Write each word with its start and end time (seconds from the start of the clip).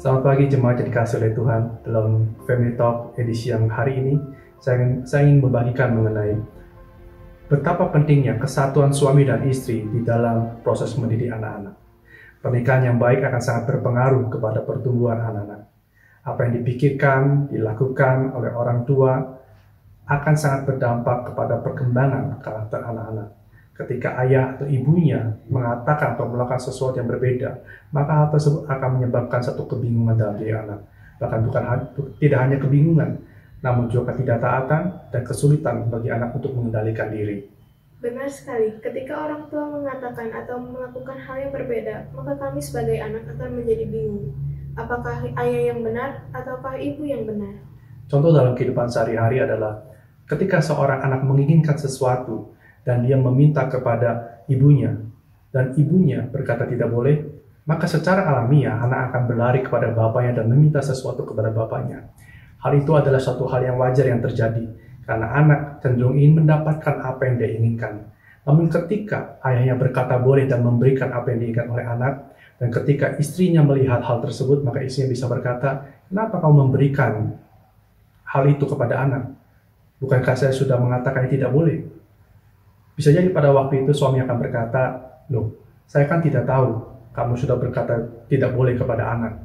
Selamat 0.00 0.32
pagi 0.32 0.48
jemaat 0.48 0.80
yang 0.80 0.88
dikasih 0.88 1.20
oleh 1.20 1.32
Tuhan. 1.36 1.62
Dalam 1.84 2.32
Family 2.48 2.72
Talk 2.72 3.12
edisi 3.20 3.52
yang 3.52 3.68
hari 3.68 4.00
ini, 4.00 4.16
saya 4.56 4.80
ingin, 4.80 5.04
saya 5.04 5.28
ingin 5.28 5.44
membagikan 5.44 5.92
mengenai 5.92 6.40
betapa 7.52 7.92
pentingnya 7.92 8.40
kesatuan 8.40 8.96
suami 8.96 9.28
dan 9.28 9.44
istri 9.44 9.84
di 9.84 10.00
dalam 10.00 10.64
proses 10.64 10.96
mendidik 10.96 11.28
anak-anak. 11.28 11.76
Pernikahan 12.40 12.88
yang 12.88 12.96
baik 12.96 13.20
akan 13.28 13.42
sangat 13.44 13.68
berpengaruh 13.68 14.32
kepada 14.32 14.64
pertumbuhan 14.64 15.20
anak-anak. 15.20 15.68
Apa 16.24 16.48
yang 16.48 16.64
dipikirkan, 16.64 17.52
dilakukan 17.52 18.32
oleh 18.32 18.56
orang 18.56 18.88
tua 18.88 19.20
akan 20.08 20.32
sangat 20.32 20.64
berdampak 20.64 21.28
kepada 21.28 21.60
perkembangan 21.60 22.40
karakter 22.40 22.88
anak-anak 22.88 23.39
ketika 23.86 24.20
ayah 24.24 24.56
atau 24.56 24.68
ibunya 24.68 25.40
mengatakan 25.48 26.14
atau 26.14 26.28
melakukan 26.28 26.60
sesuatu 26.60 27.00
yang 27.00 27.08
berbeda, 27.08 27.60
maka 27.90 28.12
hal 28.12 28.28
tersebut 28.28 28.68
akan 28.68 28.90
menyebabkan 29.00 29.40
satu 29.40 29.64
kebingungan 29.64 30.20
dalam 30.20 30.36
diri 30.36 30.52
anak. 30.52 30.84
Bahkan 31.16 31.40
bukan 31.48 31.62
tidak 32.20 32.38
hanya 32.44 32.56
kebingungan, 32.60 33.10
namun 33.60 33.88
juga 33.88 34.12
ketidaktaatan 34.12 35.12
dan 35.12 35.22
kesulitan 35.24 35.88
bagi 35.88 36.08
anak 36.12 36.36
untuk 36.36 36.52
mengendalikan 36.56 37.08
diri. 37.12 37.48
Benar 38.00 38.32
sekali, 38.32 38.80
ketika 38.80 39.28
orang 39.28 39.52
tua 39.52 39.68
mengatakan 39.68 40.32
atau 40.32 40.56
melakukan 40.56 41.20
hal 41.20 41.36
yang 41.36 41.52
berbeda, 41.52 42.08
maka 42.16 42.32
kami 42.40 42.60
sebagai 42.64 42.96
anak 42.96 43.28
akan 43.28 43.60
menjadi 43.60 43.84
bingung. 43.92 44.32
Apakah 44.72 45.28
ayah 45.36 45.62
yang 45.72 45.84
benar 45.84 46.24
ataukah 46.32 46.80
ibu 46.80 47.04
yang 47.04 47.28
benar? 47.28 47.60
Contoh 48.08 48.32
dalam 48.32 48.56
kehidupan 48.56 48.88
sehari-hari 48.88 49.44
adalah 49.44 49.84
ketika 50.24 50.64
seorang 50.64 51.04
anak 51.04 51.20
menginginkan 51.28 51.76
sesuatu, 51.76 52.56
dan 52.86 53.04
dia 53.04 53.16
meminta 53.20 53.68
kepada 53.68 54.42
ibunya 54.48 55.10
dan 55.50 55.74
ibunya 55.74 56.22
berkata 56.30 56.66
tidak 56.66 56.88
boleh, 56.90 57.26
maka 57.66 57.90
secara 57.90 58.22
alamiah 58.22 58.78
anak 58.78 59.10
akan 59.10 59.22
berlari 59.26 59.60
kepada 59.66 59.90
bapaknya 59.90 60.42
dan 60.42 60.46
meminta 60.46 60.78
sesuatu 60.78 61.26
kepada 61.26 61.50
bapaknya. 61.50 62.06
Hal 62.62 62.72
itu 62.78 62.94
adalah 62.94 63.18
suatu 63.18 63.50
hal 63.50 63.66
yang 63.66 63.76
wajar 63.78 64.06
yang 64.06 64.22
terjadi 64.22 64.62
karena 65.02 65.26
anak 65.34 65.82
cenderung 65.82 66.14
ingin 66.14 66.44
mendapatkan 66.44 67.02
apa 67.02 67.20
yang 67.26 67.34
dia 67.42 67.50
inginkan. 67.58 68.06
Namun 68.46 68.70
ketika 68.70 69.42
ayahnya 69.42 69.74
berkata 69.74 70.16
boleh 70.22 70.46
dan 70.46 70.62
memberikan 70.62 71.10
apa 71.10 71.34
yang 71.34 71.38
diinginkan 71.42 71.68
oleh 71.68 71.84
anak, 71.84 72.14
dan 72.60 72.68
ketika 72.68 73.16
istrinya 73.16 73.64
melihat 73.64 74.04
hal 74.04 74.20
tersebut, 74.20 74.60
maka 74.60 74.84
istrinya 74.84 75.12
bisa 75.12 75.24
berkata, 75.28 75.88
kenapa 76.08 76.40
kau 76.40 76.52
memberikan 76.52 77.36
hal 78.28 78.44
itu 78.48 78.64
kepada 78.68 79.00
anak? 79.02 79.32
Bukankah 80.00 80.36
saya 80.36 80.52
sudah 80.52 80.76
mengatakan 80.80 81.28
tidak 81.28 81.52
boleh? 81.52 81.84
Bisa 83.00 83.16
jadi 83.16 83.32
pada 83.32 83.48
waktu 83.48 83.80
itu 83.80 83.96
suami 83.96 84.20
akan 84.20 84.36
berkata, 84.36 85.00
loh, 85.32 85.56
saya 85.88 86.04
kan 86.04 86.20
tidak 86.20 86.44
tahu 86.44 86.84
kamu 87.16 87.32
sudah 87.32 87.56
berkata 87.56 87.96
tidak 88.28 88.52
boleh 88.52 88.76
kepada 88.76 89.16
anak. 89.16 89.40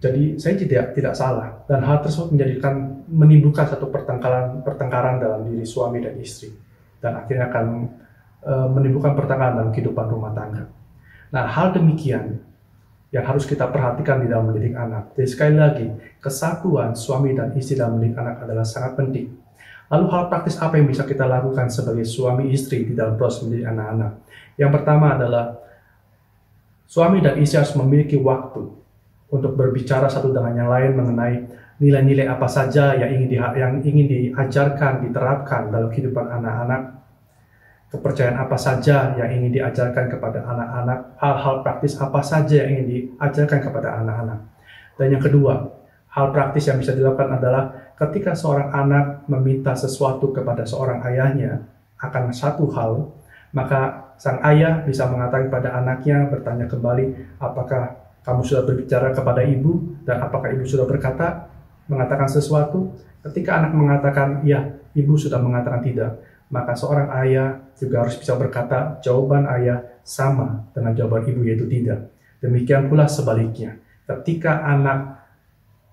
Jadi 0.00 0.40
saya 0.40 0.56
tidak 0.56 0.96
tidak 0.96 1.12
salah 1.12 1.60
dan 1.68 1.84
hal 1.84 2.00
tersebut 2.00 2.32
menjadikan 2.32 3.04
menimbulkan 3.04 3.68
satu 3.68 3.92
pertengkaran 3.92 4.64
pertengkaran 4.64 5.20
dalam 5.20 5.44
diri 5.44 5.66
suami 5.68 6.00
dan 6.00 6.16
istri 6.22 6.54
dan 7.02 7.18
akhirnya 7.18 7.50
akan 7.50 7.66
e, 8.46 8.52
menimbulkan 8.78 9.18
pertengkaran 9.18 9.58
dalam 9.58 9.70
kehidupan 9.74 10.06
rumah 10.06 10.30
tangga. 10.32 10.70
Nah 11.34 11.44
hal 11.50 11.74
demikian 11.74 12.40
yang 13.10 13.24
harus 13.26 13.42
kita 13.42 13.66
perhatikan 13.68 14.22
di 14.22 14.30
dalam 14.30 14.48
mendidik 14.48 14.78
anak. 14.78 15.18
Jadi 15.18 15.28
sekali 15.28 15.54
lagi 15.58 15.86
kesatuan 16.22 16.94
suami 16.94 17.34
dan 17.34 17.52
istri 17.58 17.74
dalam 17.74 17.98
mendidik 17.98 18.22
anak 18.22 18.38
adalah 18.46 18.62
sangat 18.62 18.94
penting 18.94 19.47
Lalu 19.88 20.04
hal 20.12 20.28
praktis 20.28 20.60
apa 20.60 20.76
yang 20.76 20.84
bisa 20.84 21.08
kita 21.08 21.24
lakukan 21.24 21.72
sebagai 21.72 22.04
suami 22.04 22.52
istri 22.52 22.84
di 22.84 22.92
dalam 22.92 23.16
proses 23.16 23.48
mendidik 23.48 23.72
anak-anak? 23.72 24.12
Yang 24.60 24.70
pertama 24.76 25.16
adalah 25.16 25.56
suami 26.84 27.24
dan 27.24 27.40
istri 27.40 27.56
harus 27.56 27.72
memiliki 27.72 28.20
waktu 28.20 28.68
untuk 29.32 29.52
berbicara 29.56 30.08
satu 30.12 30.28
dengan 30.28 30.52
yang 30.56 30.68
lain 30.68 30.92
mengenai 30.92 31.34
nilai-nilai 31.78 32.26
apa 32.28 32.44
saja 32.50 32.96
yang 33.00 33.16
ingin 33.16 33.28
di, 33.32 33.36
yang 33.38 33.72
ingin 33.80 34.06
diajarkan, 34.08 35.08
diterapkan 35.08 35.72
dalam 35.72 35.88
kehidupan 35.88 36.26
anak-anak, 36.26 36.82
kepercayaan 37.88 38.36
apa 38.44 38.56
saja 38.60 39.16
yang 39.16 39.30
ingin 39.40 39.56
diajarkan 39.56 40.10
kepada 40.10 40.44
anak-anak, 40.44 40.98
hal-hal 41.16 41.54
praktis 41.64 41.96
apa 41.96 42.20
saja 42.20 42.66
yang 42.66 42.76
ingin 42.76 42.86
diajarkan 42.88 43.60
kepada 43.62 44.04
anak-anak. 44.04 44.40
Dan 44.98 45.16
yang 45.16 45.22
kedua, 45.22 45.77
hal 46.18 46.34
praktis 46.34 46.66
yang 46.66 46.82
bisa 46.82 46.98
dilakukan 46.98 47.38
adalah 47.38 47.94
ketika 47.94 48.34
seorang 48.34 48.74
anak 48.74 49.22
meminta 49.30 49.78
sesuatu 49.78 50.34
kepada 50.34 50.66
seorang 50.66 50.98
ayahnya 51.06 51.62
akan 52.02 52.34
satu 52.34 52.66
hal, 52.74 53.14
maka 53.54 54.10
sang 54.18 54.42
ayah 54.42 54.82
bisa 54.82 55.06
mengatakan 55.06 55.46
kepada 55.46 55.78
anaknya, 55.78 56.26
bertanya 56.26 56.66
kembali, 56.66 57.38
apakah 57.38 57.94
kamu 58.26 58.42
sudah 58.42 58.62
berbicara 58.66 59.14
kepada 59.14 59.46
ibu, 59.46 59.94
dan 60.02 60.18
apakah 60.26 60.50
ibu 60.50 60.66
sudah 60.66 60.84
berkata, 60.90 61.46
mengatakan 61.86 62.26
sesuatu? 62.26 62.98
Ketika 63.22 63.62
anak 63.62 63.72
mengatakan, 63.78 64.42
ya, 64.42 64.74
ibu 64.98 65.14
sudah 65.14 65.38
mengatakan 65.38 65.80
tidak, 65.86 66.18
maka 66.50 66.74
seorang 66.74 67.14
ayah 67.22 67.62
juga 67.78 68.02
harus 68.06 68.18
bisa 68.18 68.34
berkata, 68.34 68.98
jawaban 69.06 69.46
ayah 69.58 69.86
sama 70.02 70.66
dengan 70.74 70.98
jawaban 70.98 71.30
ibu, 71.30 71.46
yaitu 71.46 71.70
tidak. 71.70 72.10
Demikian 72.42 72.90
pula 72.90 73.06
sebaliknya. 73.06 73.78
Ketika 74.06 74.66
anak 74.66 75.17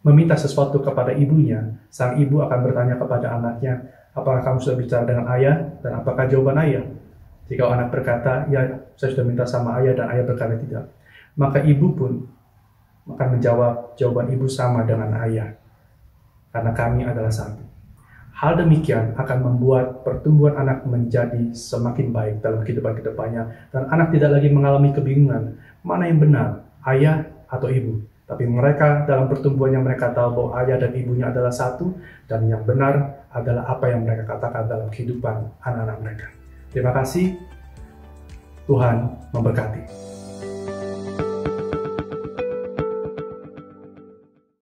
meminta 0.00 0.32
sesuatu 0.32 0.80
kepada 0.80 1.12
ibunya, 1.12 1.76
sang 1.92 2.16
ibu 2.16 2.40
akan 2.40 2.58
bertanya 2.64 2.96
kepada 2.96 3.36
anaknya, 3.36 3.84
apakah 4.16 4.40
kamu 4.40 4.58
sudah 4.60 4.76
bicara 4.80 5.04
dengan 5.04 5.28
ayah 5.36 5.56
dan 5.84 6.00
apakah 6.00 6.24
jawaban 6.24 6.56
ayah? 6.64 6.84
Jika 7.50 7.66
anak 7.66 7.90
berkata, 7.90 8.46
ya 8.48 8.62
saya 8.96 9.10
sudah 9.12 9.26
minta 9.26 9.44
sama 9.44 9.76
ayah 9.82 9.92
dan 9.98 10.06
ayah 10.14 10.24
berkata 10.24 10.54
tidak, 10.56 10.84
maka 11.36 11.58
ibu 11.60 11.92
pun 11.92 12.12
akan 13.10 13.28
menjawab 13.36 13.98
jawaban 13.98 14.30
ibu 14.30 14.46
sama 14.46 14.86
dengan 14.86 15.10
ayah, 15.26 15.58
karena 16.54 16.72
kami 16.72 17.02
adalah 17.04 17.32
satu. 17.32 17.60
Hal 18.40 18.56
demikian 18.56 19.18
akan 19.20 19.38
membuat 19.44 20.00
pertumbuhan 20.00 20.56
anak 20.56 20.86
menjadi 20.88 21.52
semakin 21.52 22.08
baik 22.08 22.34
dalam 22.40 22.64
kehidupan 22.64 22.96
ke 22.96 23.02
depannya, 23.04 23.68
dan 23.68 23.84
anak 23.92 24.14
tidak 24.16 24.38
lagi 24.38 24.48
mengalami 24.48 24.94
kebingungan 24.96 25.60
mana 25.84 26.08
yang 26.08 26.22
benar, 26.22 26.64
ayah 26.88 27.28
atau 27.50 27.68
ibu. 27.68 28.00
Tapi 28.30 28.46
mereka 28.46 29.02
dalam 29.10 29.26
pertumbuhan 29.26 29.74
yang 29.74 29.84
mereka 29.84 30.14
tahu 30.14 30.30
bahwa 30.38 30.50
ayah 30.62 30.78
dan 30.78 30.94
ibunya 30.94 31.34
adalah 31.34 31.50
satu 31.50 31.90
dan 32.30 32.46
yang 32.46 32.62
benar 32.62 33.26
adalah 33.34 33.66
apa 33.66 33.90
yang 33.90 34.06
mereka 34.06 34.38
katakan 34.38 34.70
dalam 34.70 34.86
kehidupan 34.86 35.50
anak-anak 35.66 35.98
mereka. 35.98 36.26
Terima 36.70 36.94
kasih. 36.94 37.34
Tuhan 38.70 39.18
memberkati. 39.34 40.09